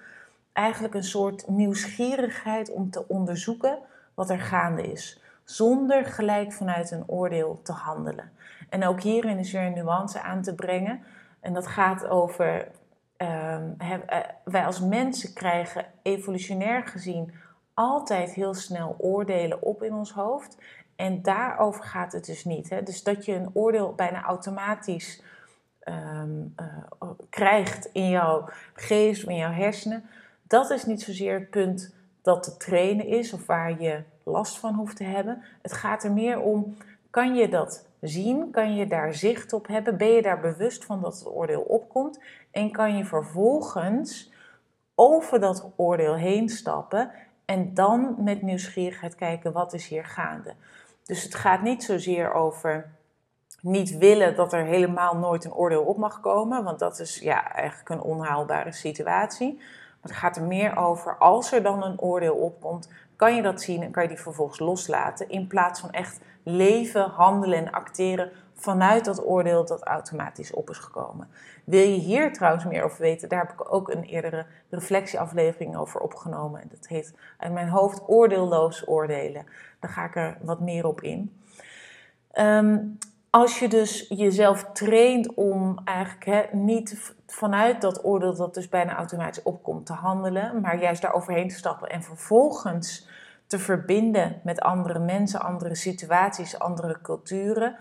Eigenlijk 0.54 0.94
een 0.94 1.04
soort 1.04 1.48
nieuwsgierigheid 1.48 2.72
om 2.72 2.90
te 2.90 3.08
onderzoeken 3.08 3.78
wat 4.14 4.30
er 4.30 4.40
gaande 4.40 4.92
is, 4.92 5.22
zonder 5.44 6.06
gelijk 6.06 6.54
vanuit 6.54 6.92
een 6.92 7.08
oordeel 7.08 7.60
te 7.64 7.72
handelen. 7.72 8.32
En 8.70 8.88
ook 8.88 9.02
hierin 9.02 9.38
is 9.38 9.52
weer 9.52 9.66
een 9.66 9.74
nuance 9.74 10.22
aan 10.22 10.42
te 10.42 10.56
brengen. 10.56 11.04
En 11.40 11.54
dat 11.54 11.68
gaat 11.68 12.08
over, 12.08 12.68
um, 13.18 13.76
wij 14.44 14.66
als 14.66 14.80
mensen 14.80 15.34
krijgen 15.34 15.86
evolutionair 16.02 16.88
gezien 16.88 17.34
altijd 17.74 18.34
heel 18.34 18.54
snel 18.54 18.96
oordelen 18.98 19.62
op 19.62 19.84
in 19.84 19.94
ons 19.94 20.12
hoofd. 20.12 20.58
En 20.96 21.22
daarover 21.22 21.84
gaat 21.84 22.12
het 22.12 22.26
dus 22.26 22.46
niet. 22.46 22.70
Hè? 22.70 22.84
Dus 22.84 23.04
dat 23.04 23.26
je 23.26 23.34
een 23.34 23.50
oordeel 23.54 23.94
bijna 23.94 24.24
automatisch 24.24 25.22
ehm, 25.80 26.30
eh, 26.56 26.66
krijgt 27.30 27.90
in 27.92 28.10
jouw 28.10 28.50
geest 28.74 29.24
in 29.24 29.36
jouw 29.36 29.52
hersenen, 29.52 30.04
dat 30.44 30.70
is 30.70 30.86
niet 30.86 31.02
zozeer 31.02 31.34
het 31.40 31.50
punt 31.50 31.94
dat 32.22 32.44
te 32.44 32.58
trainen 32.58 33.08
is 33.08 33.34
of 33.34 33.46
waar 33.46 33.82
je 33.82 34.04
last 34.24 34.58
van 34.58 34.74
hoeft 34.74 34.96
te 34.96 35.04
hebben. 35.04 35.44
Het 35.62 35.74
gaat 35.74 36.04
er 36.04 36.12
meer 36.12 36.40
om, 36.40 36.78
kan 37.10 37.36
je 37.36 37.50
dat 37.50 37.86
zien? 38.02 38.52
Kan 38.52 38.76
je 38.76 38.88
daar 38.88 39.14
zicht 39.14 39.54
op 39.54 39.68
hebben? 39.68 39.98
Ben 39.98 40.12
je 40.12 40.22
daar 40.22 40.40
bewust 40.40 40.86
van 40.86 41.02
dat 41.02 41.20
het 41.20 41.28
oordeel 41.28 41.62
opkomt? 41.62 42.20
En 42.56 42.72
kan 42.72 42.98
je 42.98 43.06
vervolgens 43.06 44.32
over 44.96 45.40
dat 45.40 45.72
oordeel 45.76 46.16
heen 46.16 46.50
stappen 46.50 47.12
en 47.46 47.74
dan 47.74 48.16
met 48.18 48.42
nieuwsgierigheid 48.42 49.16
kijken 49.16 49.52
wat 49.52 49.74
is 49.74 49.88
hier 49.88 50.06
gaande. 50.06 50.54
Dus 51.04 51.24
het 51.24 51.36
gaat 51.36 51.62
niet 51.62 51.84
zozeer 51.84 52.34
over 52.34 52.90
niet 53.62 53.98
willen 53.98 54.36
dat 54.36 54.54
er 54.54 54.66
helemaal 54.66 55.18
nooit 55.18 55.46
een 55.46 55.54
oordeel 55.54 55.84
op 55.84 55.98
mag 55.98 56.20
komen, 56.20 56.64
want 56.64 56.80
dat 56.80 57.00
is 57.00 57.20
ja, 57.20 57.52
eigenlijk 57.52 57.90
een 57.90 58.02
onhaalbare 58.02 58.72
situatie. 58.72 59.54
Maar 59.56 60.12
het 60.12 60.12
gaat 60.12 60.38
er 60.38 60.44
meer 60.44 60.78
over, 60.78 61.18
als 61.18 61.52
er 61.52 61.64
dan 61.64 61.84
een 61.84 62.00
oordeel 62.00 62.36
opkomt, 62.36 62.90
kan 63.16 63.36
je 63.36 63.42
dat 63.42 63.62
zien 63.62 63.84
en 63.84 63.92
kan 63.92 64.04
je 64.04 64.10
die 64.10 64.20
vervolgens 64.20 64.60
loslaten, 64.60 65.30
in 65.30 65.48
plaats 65.48 65.80
van 65.80 65.92
echt 65.92 66.20
leven, 66.44 67.10
handelen 67.10 67.58
en 67.58 67.72
acteren 67.72 68.32
vanuit 68.56 69.06
dat 69.06 69.26
oordeel 69.26 69.66
dat 69.66 69.84
automatisch 69.84 70.54
op 70.54 70.70
is 70.70 70.78
gekomen. 70.78 71.30
Wil 71.64 71.88
je 71.88 72.00
hier 72.00 72.34
trouwens 72.34 72.66
meer 72.66 72.84
over 72.84 73.02
weten? 73.02 73.30
Daar 73.30 73.40
heb 73.40 73.52
ik 73.52 73.74
ook 73.74 73.90
een 73.90 74.04
eerdere 74.04 74.46
reflectieaflevering 74.70 75.78
over 75.78 76.00
opgenomen. 76.00 76.62
En 76.62 76.68
dat 76.70 76.88
heet 76.88 77.14
uit 77.38 77.54
mijn 77.54 77.70
hoofd 77.70 78.02
oordeelloos 78.08 78.88
oordelen. 78.88 79.46
Daar 79.80 79.92
ga 79.92 80.06
ik 80.06 80.16
er 80.16 80.38
wat 80.42 80.60
meer 80.60 80.86
op 80.86 81.02
in. 81.02 81.42
Ehm, 82.32 82.78
als 83.30 83.60
je 83.60 83.68
dus 83.68 84.06
jezelf 84.10 84.66
traint 84.74 85.34
om 85.34 85.80
eigenlijk 85.84 86.54
niet 86.54 87.14
vanuit 87.28 87.82
dat 87.82 88.06
oordeel 88.06 88.36
dat 88.36 88.54
dus 88.54 88.70
bijna 88.70 88.96
automatisch 88.96 89.44
opkomt 89.44 89.86
te 89.86 89.94
handelen, 89.94 90.62
maar 90.62 90.82
juist 90.82 91.02
daar 91.02 91.14
overheen 91.14 91.48
te 91.48 91.56
stappen 91.56 91.90
en 91.90 92.04
vervolgens 92.04 93.08
te 93.48 93.60
verbinden 93.60 94.42
met 94.44 94.62
andere 94.62 95.00
mensen, 95.00 95.40
andere 95.42 95.76
situaties, 95.76 96.60
andere 96.60 97.02
culturen, 97.02 97.76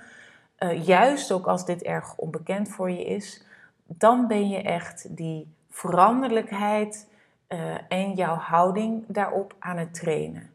uh, 0.64 0.86
juist 0.86 1.32
ook 1.32 1.46
als 1.46 1.64
dit 1.64 1.82
erg 1.82 2.16
onbekend 2.16 2.68
voor 2.68 2.90
je 2.90 3.04
is, 3.04 3.44
dan 3.86 4.26
ben 4.26 4.48
je 4.48 4.62
echt 4.62 5.16
die 5.16 5.54
veranderlijkheid 5.70 7.08
uh, 7.48 7.74
en 7.88 8.12
jouw 8.12 8.34
houding 8.34 9.04
daarop 9.08 9.54
aan 9.58 9.76
het 9.76 9.94
trainen. 9.94 10.50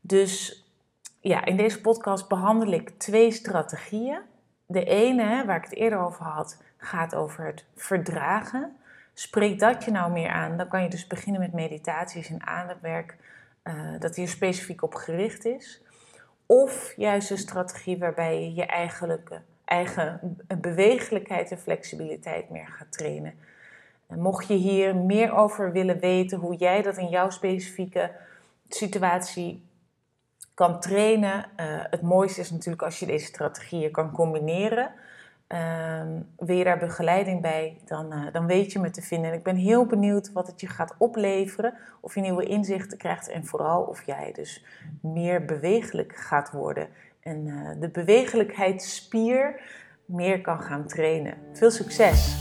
Dus 0.00 0.64
ja, 1.20 1.44
in 1.44 1.56
deze 1.56 1.80
podcast 1.80 2.28
behandel 2.28 2.72
ik 2.72 2.98
twee 2.98 3.30
strategieën. 3.30 4.20
De 4.66 4.84
ene, 4.84 5.44
waar 5.46 5.56
ik 5.56 5.64
het 5.64 5.74
eerder 5.74 5.98
over 5.98 6.24
had, 6.24 6.62
gaat 6.76 7.14
over 7.14 7.44
het 7.44 7.64
verdragen. 7.74 8.76
Spreek 9.14 9.58
dat 9.58 9.84
je 9.84 9.90
nou 9.90 10.12
meer 10.12 10.30
aan, 10.30 10.56
dan 10.56 10.68
kan 10.68 10.82
je 10.82 10.88
dus 10.88 11.06
beginnen 11.06 11.40
met 11.40 11.52
meditaties 11.52 12.28
en 12.28 12.46
ademwerk 12.46 13.16
uh, 13.64 13.74
dat 13.98 14.16
hier 14.16 14.28
specifiek 14.28 14.82
op 14.82 14.94
gericht 14.94 15.44
is. 15.44 15.82
Of 16.46 16.92
juist 16.96 17.30
een 17.30 17.38
strategie 17.38 17.98
waarbij 17.98 18.40
je 18.40 18.54
je 18.54 18.66
eigen 19.64 20.38
bewegelijkheid 20.60 21.50
en 21.50 21.58
flexibiliteit 21.58 22.50
meer 22.50 22.68
gaat 22.68 22.92
trainen. 22.92 23.34
En 24.06 24.20
mocht 24.20 24.48
je 24.48 24.54
hier 24.54 24.96
meer 24.96 25.36
over 25.36 25.72
willen 25.72 25.98
weten, 25.98 26.38
hoe 26.38 26.56
jij 26.56 26.82
dat 26.82 26.96
in 26.96 27.08
jouw 27.08 27.30
specifieke 27.30 28.10
situatie 28.68 29.64
kan 30.54 30.80
trainen. 30.80 31.34
Uh, 31.36 31.64
het 31.90 32.02
mooiste 32.02 32.40
is 32.40 32.50
natuurlijk 32.50 32.82
als 32.82 32.98
je 32.98 33.06
deze 33.06 33.26
strategieën 33.26 33.90
kan 33.90 34.12
combineren. 34.12 34.92
Uh, 35.48 36.02
wil 36.36 36.56
je 36.56 36.64
daar 36.64 36.78
begeleiding 36.78 37.40
bij, 37.42 37.76
dan, 37.84 38.12
uh, 38.12 38.32
dan 38.32 38.46
weet 38.46 38.72
je 38.72 38.78
me 38.78 38.90
te 38.90 39.02
vinden. 39.02 39.30
En 39.30 39.36
ik 39.36 39.42
ben 39.42 39.56
heel 39.56 39.86
benieuwd 39.86 40.32
wat 40.32 40.46
het 40.46 40.60
je 40.60 40.66
gaat 40.66 40.94
opleveren. 40.98 41.74
Of 42.00 42.14
je 42.14 42.20
nieuwe 42.20 42.44
inzichten 42.44 42.98
krijgt 42.98 43.28
en 43.28 43.44
vooral 43.44 43.82
of 43.82 44.02
jij 44.02 44.32
dus 44.32 44.64
meer 45.00 45.44
bewegelijk 45.44 46.16
gaat 46.16 46.50
worden. 46.50 46.88
En 47.20 47.46
uh, 47.46 47.70
de 47.80 47.88
bewegelijkheidsspier 47.88 49.60
meer 50.04 50.40
kan 50.40 50.60
gaan 50.60 50.86
trainen. 50.86 51.34
Veel 51.52 51.70
succes! 51.70 52.38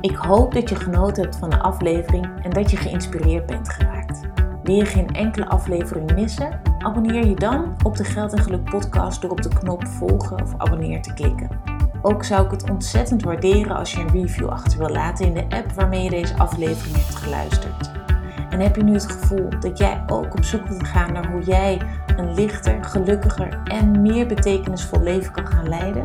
Ik 0.00 0.16
hoop 0.16 0.54
dat 0.54 0.68
je 0.68 0.76
genoten 0.76 1.22
hebt 1.22 1.36
van 1.36 1.50
de 1.50 1.58
aflevering 1.58 2.44
en 2.44 2.50
dat 2.50 2.70
je 2.70 2.76
geïnspireerd 2.76 3.46
bent 3.46 3.68
geraakt. 3.68 4.20
Wil 4.62 4.74
je 4.74 4.86
geen 4.86 5.08
enkele 5.08 5.46
aflevering 5.46 6.14
missen? 6.14 6.60
Abonneer 6.78 7.26
je 7.26 7.34
dan 7.34 7.76
op 7.84 7.96
de 7.96 8.04
Geld 8.04 8.32
en 8.32 8.42
Geluk 8.42 8.64
podcast 8.64 9.22
door 9.22 9.30
op 9.30 9.42
de 9.42 9.58
knop 9.58 9.86
volgen 9.86 10.42
of 10.42 10.54
abonneer 10.56 11.02
te 11.02 11.12
klikken. 11.12 11.79
Ook 12.02 12.24
zou 12.24 12.44
ik 12.44 12.50
het 12.50 12.70
ontzettend 12.70 13.22
waarderen 13.22 13.76
als 13.76 13.92
je 13.92 14.00
een 14.00 14.12
review 14.12 14.48
achter 14.48 14.78
wil 14.78 14.88
laten 14.88 15.26
in 15.26 15.34
de 15.34 15.56
app 15.56 15.72
waarmee 15.72 16.02
je 16.02 16.10
deze 16.10 16.38
aflevering 16.38 16.96
hebt 16.96 17.14
geluisterd. 17.14 17.90
En 18.50 18.60
heb 18.60 18.76
je 18.76 18.82
nu 18.82 18.92
het 18.92 19.12
gevoel 19.12 19.48
dat 19.60 19.78
jij 19.78 20.02
ook 20.06 20.34
op 20.34 20.44
zoek 20.44 20.66
wilt 20.66 20.86
gaan 20.86 21.12
naar 21.12 21.30
hoe 21.30 21.42
jij 21.42 21.80
een 22.16 22.34
lichter, 22.34 22.84
gelukkiger 22.84 23.60
en 23.64 24.02
meer 24.02 24.26
betekenisvol 24.26 25.02
leven 25.02 25.32
kan 25.32 25.46
gaan 25.46 25.68
leiden? 25.68 26.04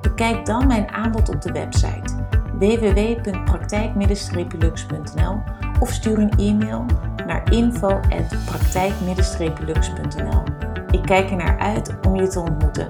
Bekijk 0.00 0.46
dan 0.46 0.66
mijn 0.66 0.92
aanbod 0.92 1.28
op 1.28 1.42
de 1.42 1.52
website 1.52 2.16
www.praktijk-lux.nl 2.58 5.42
of 5.80 5.90
stuur 5.90 6.18
een 6.18 6.32
e-mail 6.38 6.84
naar 7.26 7.52
info.praktijk-lux.nl. 7.52 10.42
Ik 10.90 11.02
kijk 11.02 11.30
er 11.30 11.36
naar 11.36 11.58
uit 11.58 11.94
om 12.06 12.16
je 12.16 12.28
te 12.28 12.40
ontmoeten. 12.40 12.86